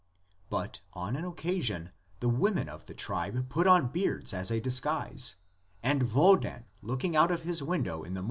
But 0.49 0.81
on 0.93 1.15
an 1.15 1.25
occasion 1.25 1.91
the 2.21 2.27
women 2.27 2.67
of 2.67 2.87
the 2.87 2.95
tribe 2.95 3.49
put 3.49 3.67
on 3.67 3.89
beards 3.91 4.33
as 4.33 4.49
a 4.49 4.59
disguise, 4.59 5.35
and 5.83 6.11
Wodan 6.11 6.65
looking 6.81 7.15
out 7.15 7.29
of 7.29 7.43
his 7.43 7.61
window 7.61 7.61
in 7.61 7.85
the 7.85 7.85
morn 7.85 7.85
VARIETIES 7.85 7.99
OF 7.99 8.01
THE 8.01 8.07
LEGENDS. 8.15 8.19